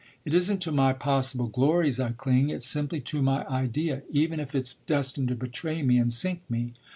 It 0.25 0.33
isn't 0.33 0.63
to 0.63 0.71
my 0.71 0.93
possible 0.93 1.45
glories 1.45 1.99
I 1.99 2.09
cling; 2.13 2.49
it's 2.49 2.65
simply 2.65 3.01
to 3.01 3.21
my 3.21 3.45
idea, 3.47 4.01
even 4.09 4.39
if 4.39 4.55
it's 4.55 4.77
destined 4.87 5.27
to 5.27 5.35
betray 5.35 5.83
me 5.83 5.99
and 5.99 6.11
sink 6.11 6.39
me. 6.49 6.73